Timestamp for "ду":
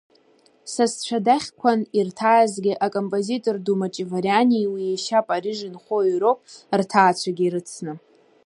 3.65-3.75